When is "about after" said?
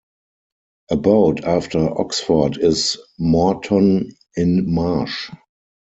0.89-1.87